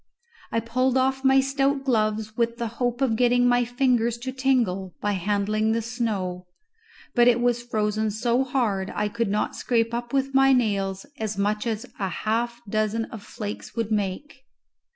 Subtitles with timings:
[0.51, 4.95] I pulled off my stout gloves with the hope of getting my fingers to tingle
[4.99, 6.47] by handling the snow;
[7.13, 11.37] but it was frozen so hard I could not scrape up with my nails as
[11.37, 14.43] much as a half dozen of flakes would make.